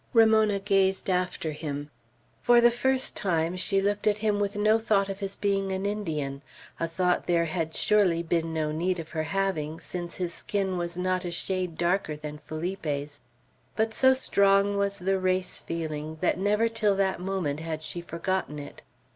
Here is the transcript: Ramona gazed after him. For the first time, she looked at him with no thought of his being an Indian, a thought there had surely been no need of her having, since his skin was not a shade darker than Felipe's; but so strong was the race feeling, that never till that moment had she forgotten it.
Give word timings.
Ramona 0.13 0.57
gazed 0.59 1.11
after 1.11 1.51
him. 1.51 1.91
For 2.41 2.59
the 2.59 2.71
first 2.71 3.15
time, 3.15 3.55
she 3.55 3.79
looked 3.83 4.07
at 4.07 4.17
him 4.17 4.39
with 4.39 4.55
no 4.55 4.79
thought 4.79 5.09
of 5.09 5.19
his 5.19 5.35
being 5.35 5.71
an 5.71 5.85
Indian, 5.85 6.41
a 6.79 6.87
thought 6.87 7.27
there 7.27 7.45
had 7.45 7.75
surely 7.75 8.23
been 8.23 8.51
no 8.51 8.71
need 8.71 8.97
of 8.97 9.09
her 9.09 9.21
having, 9.25 9.79
since 9.79 10.15
his 10.15 10.33
skin 10.33 10.75
was 10.75 10.97
not 10.97 11.23
a 11.23 11.29
shade 11.29 11.77
darker 11.77 12.15
than 12.15 12.39
Felipe's; 12.39 13.21
but 13.75 13.93
so 13.93 14.11
strong 14.15 14.75
was 14.75 14.97
the 14.97 15.19
race 15.19 15.61
feeling, 15.61 16.17
that 16.19 16.39
never 16.39 16.67
till 16.67 16.95
that 16.95 17.19
moment 17.19 17.59
had 17.59 17.83
she 17.83 18.01
forgotten 18.01 18.57
it. 18.57 18.81